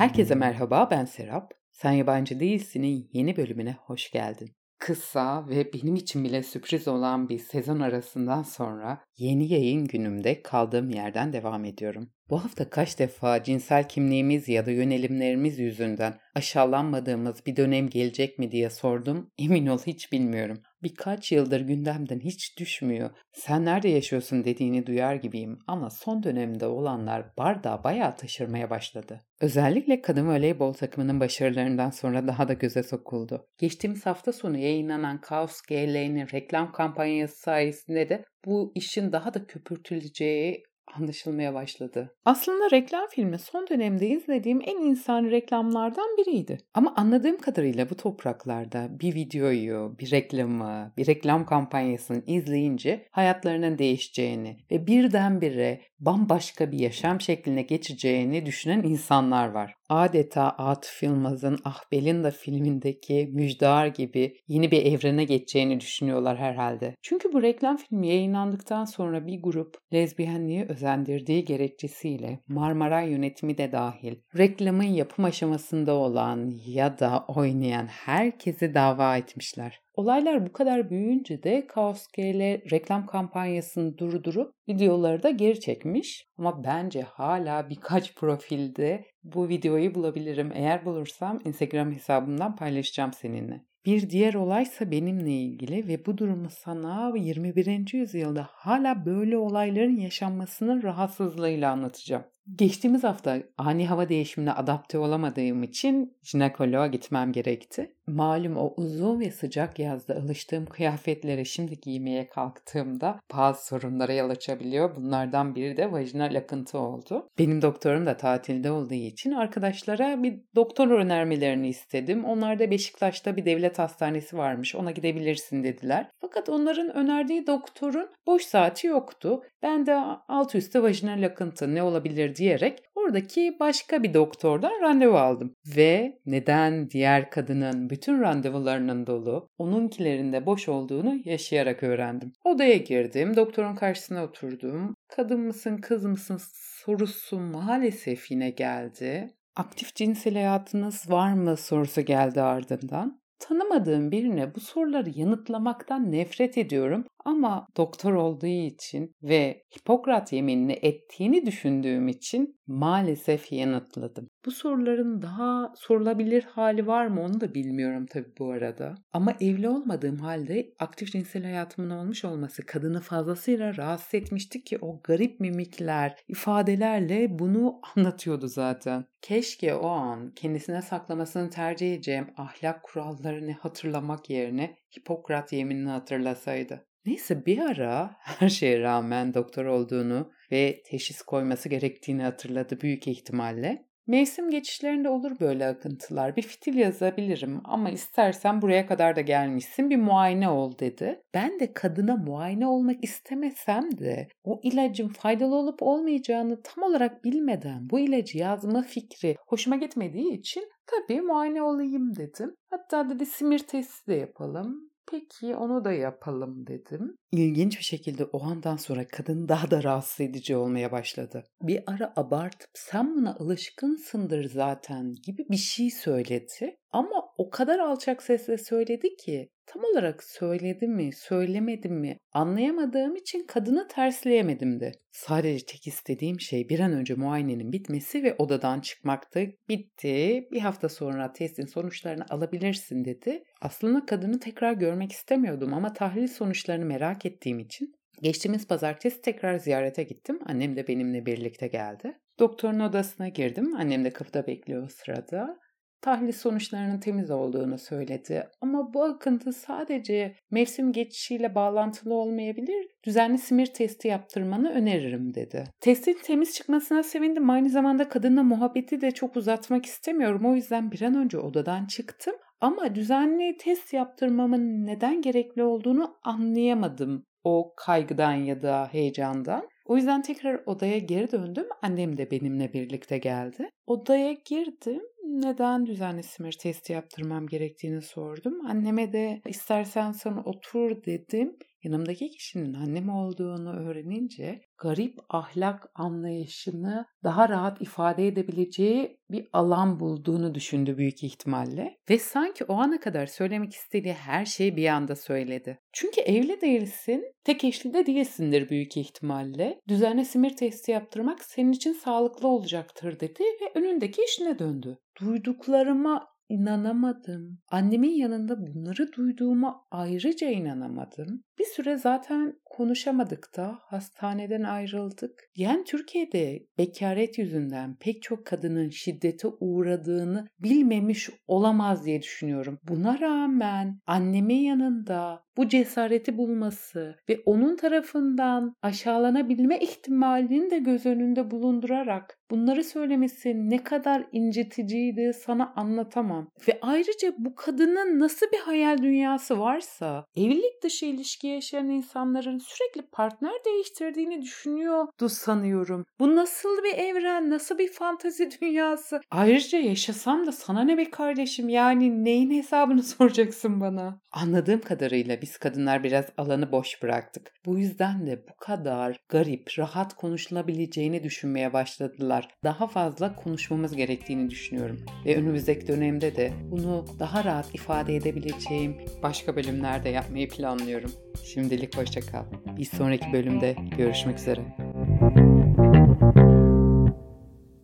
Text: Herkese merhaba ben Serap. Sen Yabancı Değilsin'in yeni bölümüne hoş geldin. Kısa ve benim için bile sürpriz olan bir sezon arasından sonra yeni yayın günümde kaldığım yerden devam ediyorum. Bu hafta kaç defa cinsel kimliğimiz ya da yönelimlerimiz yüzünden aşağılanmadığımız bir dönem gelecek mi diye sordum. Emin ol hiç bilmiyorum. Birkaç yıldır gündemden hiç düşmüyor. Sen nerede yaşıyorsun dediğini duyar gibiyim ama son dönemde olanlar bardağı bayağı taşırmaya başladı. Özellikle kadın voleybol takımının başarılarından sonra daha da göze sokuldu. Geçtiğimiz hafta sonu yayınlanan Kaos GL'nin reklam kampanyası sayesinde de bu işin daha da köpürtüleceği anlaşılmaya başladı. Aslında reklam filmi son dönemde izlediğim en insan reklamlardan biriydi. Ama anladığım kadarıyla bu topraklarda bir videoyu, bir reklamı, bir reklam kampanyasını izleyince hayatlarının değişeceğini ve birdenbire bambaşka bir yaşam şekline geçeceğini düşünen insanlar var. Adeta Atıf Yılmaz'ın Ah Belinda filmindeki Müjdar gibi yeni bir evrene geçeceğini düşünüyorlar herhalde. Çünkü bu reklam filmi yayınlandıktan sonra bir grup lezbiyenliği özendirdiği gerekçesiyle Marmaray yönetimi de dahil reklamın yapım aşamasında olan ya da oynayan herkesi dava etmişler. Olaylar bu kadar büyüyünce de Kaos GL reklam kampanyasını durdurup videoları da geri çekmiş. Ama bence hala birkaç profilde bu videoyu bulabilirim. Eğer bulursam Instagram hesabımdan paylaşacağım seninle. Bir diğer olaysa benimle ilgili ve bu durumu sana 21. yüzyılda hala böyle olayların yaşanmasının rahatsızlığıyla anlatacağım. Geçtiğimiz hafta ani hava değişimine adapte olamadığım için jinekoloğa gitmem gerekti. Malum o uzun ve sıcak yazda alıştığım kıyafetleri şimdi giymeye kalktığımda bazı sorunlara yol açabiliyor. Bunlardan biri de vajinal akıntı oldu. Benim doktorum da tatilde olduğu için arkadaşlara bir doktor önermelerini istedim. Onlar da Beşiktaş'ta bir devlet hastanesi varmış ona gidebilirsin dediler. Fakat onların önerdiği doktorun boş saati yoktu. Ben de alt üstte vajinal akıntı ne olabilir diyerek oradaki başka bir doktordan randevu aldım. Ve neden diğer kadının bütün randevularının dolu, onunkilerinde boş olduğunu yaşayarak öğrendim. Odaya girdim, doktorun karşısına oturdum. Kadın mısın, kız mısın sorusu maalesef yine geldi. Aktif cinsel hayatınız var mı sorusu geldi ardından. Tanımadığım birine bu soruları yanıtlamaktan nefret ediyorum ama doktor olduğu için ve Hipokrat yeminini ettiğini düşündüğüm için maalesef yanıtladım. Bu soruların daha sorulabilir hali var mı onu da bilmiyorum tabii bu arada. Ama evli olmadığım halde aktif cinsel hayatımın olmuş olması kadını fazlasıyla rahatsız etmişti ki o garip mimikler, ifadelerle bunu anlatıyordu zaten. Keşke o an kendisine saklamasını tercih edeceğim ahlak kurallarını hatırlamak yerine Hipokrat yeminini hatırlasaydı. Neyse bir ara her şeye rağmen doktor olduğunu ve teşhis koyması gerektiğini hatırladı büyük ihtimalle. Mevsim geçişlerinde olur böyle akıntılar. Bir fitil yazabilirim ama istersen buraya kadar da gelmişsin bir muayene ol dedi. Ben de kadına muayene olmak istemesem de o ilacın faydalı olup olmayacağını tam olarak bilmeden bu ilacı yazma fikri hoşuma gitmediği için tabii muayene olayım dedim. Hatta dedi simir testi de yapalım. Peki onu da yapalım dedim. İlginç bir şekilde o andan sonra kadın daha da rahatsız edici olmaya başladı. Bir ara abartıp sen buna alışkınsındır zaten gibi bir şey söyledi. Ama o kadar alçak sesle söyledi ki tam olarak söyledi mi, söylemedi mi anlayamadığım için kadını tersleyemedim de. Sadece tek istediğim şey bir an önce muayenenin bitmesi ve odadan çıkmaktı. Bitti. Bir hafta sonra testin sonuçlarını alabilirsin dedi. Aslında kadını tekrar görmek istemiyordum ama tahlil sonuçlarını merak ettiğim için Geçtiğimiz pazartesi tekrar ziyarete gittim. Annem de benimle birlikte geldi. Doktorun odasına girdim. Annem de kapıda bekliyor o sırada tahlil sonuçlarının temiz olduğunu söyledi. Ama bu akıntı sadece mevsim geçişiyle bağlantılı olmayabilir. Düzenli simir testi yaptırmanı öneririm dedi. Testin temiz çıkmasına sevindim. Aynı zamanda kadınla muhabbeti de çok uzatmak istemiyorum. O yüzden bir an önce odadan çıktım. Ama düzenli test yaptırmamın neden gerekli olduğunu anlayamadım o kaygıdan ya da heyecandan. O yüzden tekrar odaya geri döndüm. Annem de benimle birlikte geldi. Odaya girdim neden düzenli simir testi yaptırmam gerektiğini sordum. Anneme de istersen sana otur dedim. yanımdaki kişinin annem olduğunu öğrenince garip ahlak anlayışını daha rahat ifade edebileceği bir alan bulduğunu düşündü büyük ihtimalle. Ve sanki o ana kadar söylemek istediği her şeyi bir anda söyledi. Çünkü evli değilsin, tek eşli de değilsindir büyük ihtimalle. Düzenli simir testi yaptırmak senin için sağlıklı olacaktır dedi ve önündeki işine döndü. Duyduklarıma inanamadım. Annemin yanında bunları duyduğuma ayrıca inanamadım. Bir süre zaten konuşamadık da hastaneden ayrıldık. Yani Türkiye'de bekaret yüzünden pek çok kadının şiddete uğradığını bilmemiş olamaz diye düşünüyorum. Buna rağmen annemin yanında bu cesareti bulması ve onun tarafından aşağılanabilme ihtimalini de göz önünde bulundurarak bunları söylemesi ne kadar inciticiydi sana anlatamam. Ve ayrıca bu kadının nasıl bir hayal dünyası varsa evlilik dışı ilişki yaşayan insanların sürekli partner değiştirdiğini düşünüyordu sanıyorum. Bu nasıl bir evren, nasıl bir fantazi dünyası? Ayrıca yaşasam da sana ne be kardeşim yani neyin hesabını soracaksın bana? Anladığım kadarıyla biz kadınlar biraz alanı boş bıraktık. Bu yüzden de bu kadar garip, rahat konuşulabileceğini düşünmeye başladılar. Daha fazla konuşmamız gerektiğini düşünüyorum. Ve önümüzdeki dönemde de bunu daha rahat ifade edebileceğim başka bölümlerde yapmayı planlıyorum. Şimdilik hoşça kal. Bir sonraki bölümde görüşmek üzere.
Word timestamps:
Herkese 0.00 0.34
merhaba 0.34 0.88
ben 0.90 1.04
Serap. 1.04 1.52
Sen 1.70 1.92
Yabancı 1.92 2.40
Değilsin'in 2.40 3.10
yeni 3.12 3.36
bölümüne 3.36 3.72
hoş 3.72 4.10
geldin. 4.10 4.50
Kısa 4.78 5.48
ve 5.48 5.72
benim 5.72 5.94
için 5.94 6.24
bile 6.24 6.42
sürpriz 6.42 6.88
olan 6.88 7.28
bir 7.28 7.38
sezon 7.38 7.80
arasından 7.80 8.42
sonra 8.42 9.04
yeni 9.18 9.52
yayın 9.52 9.86
günümde 9.86 10.42
kaldığım 10.42 10.90
yerden 10.90 11.32
devam 11.32 11.64
ediyorum. 11.64 12.10
Bu 12.30 12.44
hafta 12.44 12.70
kaç 12.70 12.98
defa 12.98 13.42
cinsel 13.42 13.88
kimliğimiz 13.88 14.48
ya 14.48 14.66
da 14.66 14.70
yönelimlerimiz 14.70 15.58
yüzünden 15.58 16.18
aşağılanmadığımız 16.34 17.46
bir 17.46 17.56
dönem 17.56 17.88
gelecek 17.88 18.38
mi 18.38 18.50
diye 18.50 18.70
sordum. 18.70 19.30
Emin 19.38 19.66
ol 19.66 19.78
hiç 19.86 20.12
bilmiyorum. 20.12 20.62
Birkaç 20.82 21.32
yıldır 21.32 21.60
gündemden 21.60 22.20
hiç 22.20 22.58
düşmüyor. 22.58 23.10
Sen 23.32 23.64
nerede 23.64 23.88
yaşıyorsun 23.88 24.44
dediğini 24.44 24.86
duyar 24.86 25.14
gibiyim 25.14 25.58
ama 25.66 25.90
son 25.90 26.22
dönemde 26.22 26.66
olanlar 26.66 27.36
bardağı 27.38 27.84
bayağı 27.84 28.16
taşırmaya 28.16 28.70
başladı. 28.70 29.20
Özellikle 29.40 30.02
kadın 30.02 30.28
voleybol 30.28 30.72
takımının 30.72 31.20
başarılarından 31.20 31.90
sonra 31.90 32.26
daha 32.26 32.48
da 32.48 32.52
göze 32.52 32.82
sokuldu. 32.82 33.46
Geçtiğimiz 33.58 34.06
hafta 34.06 34.32
sonu 34.32 34.58
yayınlanan 34.58 35.20
Kaos 35.20 35.60
GL'nin 35.68 36.26
reklam 36.32 36.72
kampanyası 36.72 37.40
sayesinde 37.40 38.08
de 38.08 38.24
bu 38.46 38.72
işin 38.74 39.12
daha 39.12 39.34
da 39.34 39.46
köpürtüleceği 39.46 40.62
anlaşılmaya 40.98 41.54
başladı. 41.54 42.14
Aslında 42.24 42.70
reklam 42.70 43.06
filmi 43.10 43.38
son 43.38 43.66
dönemde 43.66 44.08
izlediğim 44.08 44.60
en 44.64 44.76
insan 44.76 45.24
reklamlardan 45.30 46.16
biriydi. 46.18 46.58
Ama 46.74 46.94
anladığım 46.96 47.38
kadarıyla 47.38 47.90
bu 47.90 47.96
topraklarda 47.96 49.00
bir 49.00 49.14
videoyu, 49.14 49.96
bir 50.00 50.10
reklamı, 50.10 50.92
bir 50.96 51.06
reklam 51.06 51.46
kampanyasını 51.46 52.22
izleyince 52.26 53.06
hayatlarının 53.10 53.78
değişeceğini 53.78 54.56
ve 54.70 54.86
birdenbire 54.86 55.80
bambaşka 56.00 56.72
bir 56.72 56.78
yaşam 56.78 57.20
şekline 57.20 57.62
geçeceğini 57.62 58.46
düşünen 58.46 58.82
insanlar 58.82 59.48
var. 59.48 59.79
Adeta 59.90 60.50
Atıf 60.50 61.02
Yılmaz'ın 61.02 61.58
Ah 61.64 61.82
Belinda 61.92 62.30
filmindeki 62.30 63.30
Müjdar 63.32 63.86
gibi 63.86 64.36
yeni 64.48 64.70
bir 64.70 64.86
evrene 64.86 65.24
geçeceğini 65.24 65.80
düşünüyorlar 65.80 66.38
herhalde. 66.38 66.94
Çünkü 67.02 67.32
bu 67.32 67.42
reklam 67.42 67.76
filmi 67.76 68.08
yayınlandıktan 68.08 68.84
sonra 68.84 69.26
bir 69.26 69.42
grup 69.42 69.76
lezbiyenliği 69.92 70.66
özendirdiği 70.68 71.44
gerekçesiyle 71.44 72.40
Marmaray 72.48 73.10
yönetimi 73.10 73.58
de 73.58 73.72
dahil 73.72 74.14
reklamın 74.38 74.84
yapım 74.84 75.24
aşamasında 75.24 75.94
olan 75.94 76.52
ya 76.66 76.98
da 76.98 77.24
oynayan 77.28 77.86
herkesi 77.86 78.74
dava 78.74 79.16
etmişler. 79.16 79.80
Olaylar 79.94 80.46
bu 80.46 80.52
kadar 80.52 80.90
büyüyünce 80.90 81.42
de 81.42 81.66
Kaos 81.66 82.06
GL 82.06 82.70
reklam 82.70 83.06
kampanyasını 83.06 83.98
durdurup 83.98 84.54
videoları 84.68 85.22
da 85.22 85.30
geri 85.30 85.60
çekmiş. 85.60 86.26
Ama 86.38 86.64
bence 86.64 87.02
hala 87.02 87.70
birkaç 87.70 88.14
profilde 88.16 89.04
bu 89.24 89.48
videoyu 89.48 89.94
bulabilirim. 89.94 90.52
Eğer 90.54 90.84
bulursam 90.84 91.40
Instagram 91.44 91.92
hesabımdan 91.92 92.56
paylaşacağım 92.56 93.12
seninle. 93.12 93.64
Bir 93.86 94.10
diğer 94.10 94.34
olaysa 94.34 94.90
benimle 94.90 95.32
ilgili 95.32 95.88
ve 95.88 96.06
bu 96.06 96.18
durumu 96.18 96.50
sana 96.50 97.12
21. 97.16 97.94
yüzyılda 97.94 98.48
hala 98.52 99.06
böyle 99.06 99.36
olayların 99.36 99.96
yaşanmasının 99.96 100.82
rahatsızlığıyla 100.82 101.72
anlatacağım. 101.72 102.24
Geçtiğimiz 102.56 103.04
hafta 103.04 103.38
ani 103.58 103.86
hava 103.86 104.08
değişimine 104.08 104.52
adapte 104.52 104.98
olamadığım 104.98 105.62
için 105.62 106.16
jinekoloğa 106.22 106.86
gitmem 106.86 107.32
gerekti. 107.32 107.94
Malum 108.06 108.56
o 108.56 108.74
uzun 108.76 109.20
ve 109.20 109.30
sıcak 109.30 109.78
yazda 109.78 110.14
alıştığım 110.16 110.66
kıyafetleri 110.66 111.46
şimdi 111.46 111.80
giymeye 111.80 112.28
kalktığımda 112.28 113.20
bazı 113.34 113.66
sorunlara 113.66 114.12
yol 114.12 114.30
açabiliyor. 114.30 114.96
Bunlardan 114.96 115.54
biri 115.54 115.76
de 115.76 115.92
vajinal 115.92 116.34
akıntı 116.34 116.78
oldu. 116.78 117.28
Benim 117.38 117.62
doktorum 117.62 118.06
da 118.06 118.16
tatilde 118.16 118.70
olduğu 118.70 118.94
için 118.94 119.32
arkadaşlara 119.32 120.22
bir 120.22 120.40
doktor 120.54 120.90
önermelerini 120.90 121.68
istedim. 121.68 122.24
Onlar 122.24 122.58
da 122.58 122.70
Beşiktaş'ta 122.70 123.36
bir 123.36 123.44
devlet 123.44 123.78
hastanesi 123.78 124.36
varmış 124.36 124.74
ona 124.74 124.90
gidebilirsin 124.90 125.64
dediler. 125.64 126.06
Fakat 126.20 126.48
onların 126.48 126.96
önerdiği 126.96 127.46
doktorun 127.46 128.08
boş 128.26 128.42
saati 128.42 128.86
yoktu. 128.86 129.42
Ben 129.62 129.86
de 129.86 129.94
alt 130.28 130.54
üstte 130.54 130.82
vajinal 130.82 131.22
akıntı 131.22 131.74
ne 131.74 131.82
olabilir 131.82 132.29
diyerek 132.36 132.78
oradaki 132.94 133.56
başka 133.60 134.02
bir 134.02 134.14
doktordan 134.14 134.82
randevu 134.82 135.16
aldım. 135.16 135.54
Ve 135.76 136.18
neden 136.26 136.90
diğer 136.90 137.30
kadının 137.30 137.90
bütün 137.90 138.20
randevularının 138.20 139.06
dolu, 139.06 139.48
onunkilerinde 139.58 140.46
boş 140.46 140.68
olduğunu 140.68 141.16
yaşayarak 141.24 141.82
öğrendim. 141.82 142.32
Odaya 142.44 142.76
girdim, 142.76 143.36
doktorun 143.36 143.74
karşısına 143.74 144.24
oturdum. 144.24 144.94
Kadın 145.08 145.40
mısın, 145.40 145.76
kız 145.76 146.04
mısın 146.04 146.40
sorusu 146.84 147.40
maalesef 147.40 148.30
yine 148.30 148.50
geldi. 148.50 149.30
Aktif 149.56 149.94
cinsel 149.94 150.34
hayatınız 150.34 151.10
var 151.10 151.32
mı 151.32 151.56
sorusu 151.56 152.00
geldi 152.00 152.40
ardından. 152.40 153.20
Tanımadığım 153.38 154.10
birine 154.10 154.54
bu 154.54 154.60
soruları 154.60 155.10
yanıtlamaktan 155.14 156.12
nefret 156.12 156.58
ediyorum 156.58 157.04
ama 157.24 157.66
doktor 157.76 158.12
olduğu 158.12 158.46
için 158.46 159.16
ve 159.22 159.62
Hipokrat 159.76 160.32
yeminini 160.32 160.78
ettiğini 160.82 161.46
düşündüğüm 161.46 162.08
için 162.08 162.60
maalesef 162.66 163.52
yanıtladım. 163.52 164.28
Bu 164.46 164.50
soruların 164.50 165.22
daha 165.22 165.72
sorulabilir 165.76 166.42
hali 166.42 166.86
var 166.86 167.06
mı 167.06 167.22
onu 167.22 167.40
da 167.40 167.54
bilmiyorum 167.54 168.06
tabii 168.10 168.32
bu 168.38 168.52
arada. 168.52 168.94
Ama 169.12 169.34
evli 169.40 169.68
olmadığım 169.68 170.18
halde 170.18 170.72
aktif 170.78 171.12
cinsel 171.12 171.44
hayatımın 171.44 171.90
olmuş 171.90 172.24
olması 172.24 172.66
kadını 172.66 173.00
fazlasıyla 173.00 173.76
rahatsız 173.76 174.14
etmişti 174.14 174.64
ki 174.64 174.78
o 174.80 175.00
garip 175.04 175.40
mimikler, 175.40 176.16
ifadelerle 176.28 177.38
bunu 177.38 177.80
anlatıyordu 177.96 178.48
zaten. 178.48 179.04
Keşke 179.22 179.74
o 179.74 179.88
an 179.88 180.32
kendisine 180.36 180.82
saklamasını 180.82 181.50
tercih 181.50 181.94
edeceğim 181.94 182.26
ahlak 182.36 182.82
kurallarını 182.82 183.52
hatırlamak 183.52 184.30
yerine 184.30 184.76
Hipokrat 184.98 185.52
yeminini 185.52 185.88
hatırlasaydı. 185.88 186.86
Neyse 187.10 187.46
bir 187.46 187.58
ara 187.58 188.16
her 188.20 188.48
şeye 188.48 188.80
rağmen 188.80 189.34
doktor 189.34 189.64
olduğunu 189.64 190.32
ve 190.52 190.82
teşhis 190.86 191.22
koyması 191.22 191.68
gerektiğini 191.68 192.22
hatırladı 192.22 192.80
büyük 192.80 193.08
ihtimalle. 193.08 193.86
Mevsim 194.06 194.50
geçişlerinde 194.50 195.08
olur 195.08 195.40
böyle 195.40 195.66
akıntılar. 195.66 196.36
Bir 196.36 196.42
fitil 196.42 196.74
yazabilirim 196.74 197.60
ama 197.64 197.90
istersen 197.90 198.62
buraya 198.62 198.86
kadar 198.86 199.16
da 199.16 199.20
gelmişsin 199.20 199.90
bir 199.90 199.96
muayene 199.96 200.48
ol 200.48 200.78
dedi. 200.78 201.22
Ben 201.34 201.60
de 201.60 201.72
kadına 201.72 202.16
muayene 202.16 202.66
olmak 202.66 203.04
istemesem 203.04 203.98
de 203.98 204.28
o 204.44 204.60
ilacın 204.62 205.08
faydalı 205.08 205.54
olup 205.54 205.82
olmayacağını 205.82 206.62
tam 206.62 206.84
olarak 206.84 207.24
bilmeden 207.24 207.90
bu 207.90 208.00
ilacı 208.00 208.38
yazma 208.38 208.82
fikri 208.82 209.36
hoşuma 209.46 209.76
gitmediği 209.76 210.38
için 210.38 210.64
tabii 210.86 211.20
muayene 211.20 211.62
olayım 211.62 212.16
dedim. 212.16 212.54
Hatta 212.70 213.10
dedi 213.10 213.26
simir 213.26 213.58
testi 213.58 214.06
de 214.06 214.14
yapalım. 214.14 214.89
Peki 215.10 215.56
onu 215.56 215.84
da 215.84 215.92
yapalım 215.92 216.66
dedim. 216.66 217.16
İlginç 217.32 217.78
bir 217.78 217.84
şekilde 217.84 218.24
o 218.24 218.42
andan 218.44 218.76
sonra 218.76 219.06
kadın 219.06 219.48
daha 219.48 219.70
da 219.70 219.82
rahatsız 219.82 220.20
edici 220.20 220.56
olmaya 220.56 220.92
başladı. 220.92 221.44
Bir 221.62 221.82
ara 221.86 222.12
abartıp 222.16 222.70
sen 222.74 223.16
buna 223.16 223.34
alışkınsındır 223.34 224.44
zaten 224.44 225.14
gibi 225.26 225.46
bir 225.50 225.56
şey 225.56 225.90
söyledi. 225.90 226.76
Ama 226.90 227.24
o 227.38 227.50
kadar 227.50 227.78
alçak 227.78 228.22
sesle 228.22 228.58
söyledi 228.58 229.16
ki 229.16 229.50
tam 229.72 229.84
olarak 229.84 230.24
söyledi 230.24 230.86
mi, 230.86 231.12
söylemedi 231.12 231.88
mi 231.88 232.16
anlayamadığım 232.32 233.16
için 233.16 233.46
kadını 233.46 233.88
tersleyemedim 233.88 234.80
de. 234.80 234.92
Sadece 235.10 235.66
tek 235.66 235.86
istediğim 235.86 236.40
şey 236.40 236.68
bir 236.68 236.80
an 236.80 236.92
önce 236.92 237.14
muayenenin 237.14 237.72
bitmesi 237.72 238.22
ve 238.22 238.34
odadan 238.38 238.80
çıkmaktı. 238.80 239.46
Bitti. 239.68 240.48
Bir 240.52 240.60
hafta 240.60 240.88
sonra 240.88 241.32
testin 241.32 241.66
sonuçlarını 241.66 242.24
alabilirsin 242.30 243.04
dedi. 243.04 243.44
Aslında 243.60 244.06
kadını 244.06 244.40
tekrar 244.40 244.72
görmek 244.72 245.12
istemiyordum 245.12 245.74
ama 245.74 245.92
tahlil 245.92 246.28
sonuçlarını 246.28 246.84
merak 246.84 247.26
ettiğim 247.26 247.58
için 247.58 247.94
Geçtiğimiz 248.22 248.66
pazartesi 248.66 249.22
tekrar 249.22 249.58
ziyarete 249.58 250.02
gittim. 250.02 250.38
Annem 250.46 250.76
de 250.76 250.88
benimle 250.88 251.26
birlikte 251.26 251.66
geldi. 251.66 252.18
Doktorun 252.38 252.80
odasına 252.80 253.28
girdim. 253.28 253.76
Annem 253.76 254.04
de 254.04 254.10
kapıda 254.10 254.46
bekliyor 254.46 254.82
o 254.82 254.88
sırada 254.88 255.58
tahlil 256.02 256.32
sonuçlarının 256.32 257.00
temiz 257.00 257.30
olduğunu 257.30 257.78
söyledi. 257.78 258.48
Ama 258.60 258.94
bu 258.94 259.04
akıntı 259.04 259.52
sadece 259.52 260.34
mevsim 260.50 260.92
geçişiyle 260.92 261.54
bağlantılı 261.54 262.14
olmayabilir. 262.14 262.88
Düzenli 263.04 263.38
simir 263.38 263.66
testi 263.66 264.08
yaptırmanı 264.08 264.70
öneririm 264.70 265.34
dedi. 265.34 265.64
Testin 265.80 266.18
temiz 266.24 266.54
çıkmasına 266.54 267.02
sevindim. 267.02 267.50
Aynı 267.50 267.70
zamanda 267.70 268.08
kadınla 268.08 268.42
muhabbeti 268.42 269.00
de 269.00 269.10
çok 269.10 269.36
uzatmak 269.36 269.86
istemiyorum. 269.86 270.46
O 270.46 270.54
yüzden 270.54 270.92
bir 270.92 271.02
an 271.02 271.14
önce 271.14 271.38
odadan 271.38 271.86
çıktım. 271.86 272.34
Ama 272.60 272.94
düzenli 272.94 273.56
test 273.56 273.92
yaptırmamın 273.92 274.86
neden 274.86 275.22
gerekli 275.22 275.62
olduğunu 275.62 276.16
anlayamadım 276.22 277.24
o 277.44 277.72
kaygıdan 277.76 278.32
ya 278.32 278.62
da 278.62 278.88
heyecandan. 278.92 279.68
O 279.84 279.96
yüzden 279.96 280.22
tekrar 280.22 280.62
odaya 280.66 280.98
geri 280.98 281.32
döndüm. 281.32 281.66
Annem 281.82 282.16
de 282.16 282.30
benimle 282.30 282.72
birlikte 282.72 283.18
geldi. 283.18 283.70
Odaya 283.86 284.32
girdim 284.32 285.02
neden 285.30 285.86
düzenli 285.86 286.22
simir 286.22 286.52
testi 286.52 286.92
yaptırmam 286.92 287.46
gerektiğini 287.46 288.02
sordum. 288.02 288.66
Anneme 288.66 289.12
de 289.12 289.40
istersen 289.46 290.12
sana 290.12 290.42
otur 290.44 291.04
dedim. 291.04 291.56
yanımdaki 291.84 292.30
kişinin 292.30 292.74
annem 292.74 293.08
olduğunu 293.08 293.72
öğrenince 293.72 294.60
garip 294.78 295.18
ahlak 295.28 295.90
anlayışını 295.94 297.06
daha 297.24 297.48
rahat 297.48 297.82
ifade 297.82 298.26
edebileceği 298.26 299.18
bir 299.30 299.48
alan 299.52 300.00
bulduğunu 300.00 300.54
düşündü 300.54 300.98
büyük 300.98 301.24
ihtimalle. 301.24 301.96
Ve 302.10 302.18
sanki 302.18 302.64
o 302.64 302.74
ana 302.74 303.00
kadar 303.00 303.26
söylemek 303.26 303.72
istediği 303.72 304.12
her 304.12 304.44
şeyi 304.44 304.76
bir 304.76 304.86
anda 304.86 305.16
söyledi. 305.16 305.78
Çünkü 305.92 306.20
evli 306.20 306.60
değilsin, 306.60 307.24
tek 307.44 307.64
eşli 307.64 307.94
de 307.94 308.06
değilsindir 308.06 308.68
büyük 308.68 308.96
ihtimalle. 308.96 309.80
Düzenli 309.88 310.24
simir 310.24 310.56
testi 310.56 310.90
yaptırmak 310.90 311.44
senin 311.44 311.72
için 311.72 311.92
sağlıklı 311.92 312.48
olacaktır 312.48 313.20
dedi 313.20 313.42
ve 313.42 313.80
önündeki 313.80 314.22
işine 314.24 314.58
döndü. 314.58 314.98
Duyduklarıma 315.20 316.28
inanamadım. 316.50 317.58
Annemin 317.70 318.10
yanında 318.10 318.66
bunları 318.66 319.12
duyduğuma 319.12 319.86
ayrıca 319.90 320.48
inanamadım. 320.48 321.42
Bir 321.58 321.64
süre 321.64 321.96
zaten 321.96 322.60
konuşamadık 322.64 323.56
da 323.56 323.78
hastaneden 323.82 324.62
ayrıldık. 324.62 325.50
Yani 325.56 325.84
Türkiye'de 325.84 326.66
bekaret 326.78 327.38
yüzünden 327.38 327.96
pek 328.00 328.22
çok 328.22 328.46
kadının 328.46 328.88
şiddete 328.88 329.48
uğradığını 329.60 330.48
bilmemiş 330.58 331.30
olamaz 331.46 332.04
diye 332.04 332.22
düşünüyorum. 332.22 332.78
Buna 332.88 333.20
rağmen 333.20 333.98
annemin 334.06 334.60
yanında 334.60 335.42
bu 335.56 335.68
cesareti 335.68 336.38
bulması 336.38 337.16
ve 337.28 337.40
onun 337.46 337.76
tarafından 337.76 338.74
aşağılanabilme 338.82 339.78
ihtimalini 339.78 340.70
de 340.70 340.78
göz 340.78 341.06
önünde 341.06 341.50
bulundurarak 341.50 342.38
bunları 342.50 342.84
söylemesi 342.84 343.70
ne 343.70 343.84
kadar 343.84 344.26
inciticiydi 344.32 345.32
sana 345.34 345.72
anlatamam. 345.76 346.39
Ve 346.68 346.78
ayrıca 346.82 347.34
bu 347.38 347.54
kadının 347.54 348.20
nasıl 348.20 348.46
bir 348.52 348.58
hayal 348.58 348.98
dünyası 348.98 349.58
varsa 349.58 350.24
evlilik 350.36 350.82
dışı 350.82 351.06
ilişki 351.06 351.46
yaşayan 351.46 351.88
insanların 351.88 352.58
sürekli 352.58 353.02
partner 353.02 353.52
değiştirdiğini 353.64 354.42
düşünüyordu 354.42 355.28
sanıyorum. 355.28 356.04
Bu 356.18 356.36
nasıl 356.36 356.84
bir 356.84 356.94
evren, 356.94 357.50
nasıl 357.50 357.78
bir 357.78 357.92
fantazi 357.92 358.50
dünyası? 358.60 359.20
Ayrıca 359.30 359.78
yaşasam 359.78 360.46
da 360.46 360.52
sana 360.52 360.84
ne 360.84 360.98
be 360.98 361.10
kardeşim 361.10 361.68
yani 361.68 362.24
neyin 362.24 362.50
hesabını 362.50 363.02
soracaksın 363.20 363.80
bana? 363.80 364.20
Anladığım 364.32 364.80
kadarıyla 364.80 365.42
biz 365.42 365.58
kadınlar 365.58 366.04
biraz 366.04 366.24
alanı 366.36 366.72
boş 366.72 367.02
bıraktık. 367.02 367.52
Bu 367.66 367.78
yüzden 367.78 368.26
de 368.26 368.44
bu 368.48 368.56
kadar 368.56 369.16
garip, 369.28 369.78
rahat 369.78 370.14
konuşulabileceğini 370.14 371.24
düşünmeye 371.24 371.72
başladılar. 371.72 372.48
Daha 372.64 372.86
fazla 372.86 373.34
konuşmamız 373.36 373.96
gerektiğini 373.96 374.50
düşünüyorum. 374.50 375.06
Ve 375.24 375.36
önümüzdeki 375.36 375.86
dönemde 375.86 376.29
de 376.36 376.52
bunu 376.70 377.04
daha 377.18 377.44
rahat 377.44 377.74
ifade 377.74 378.16
edebileceğim 378.16 378.96
başka 379.22 379.56
bölümlerde 379.56 380.08
yapmayı 380.08 380.48
planlıyorum. 380.48 381.12
Şimdilik 381.44 381.96
hoşça 381.96 382.20
kal. 382.20 382.44
Bir 382.78 382.84
sonraki 382.84 383.32
bölümde 383.32 383.76
görüşmek 383.98 384.38
üzere. 384.38 384.60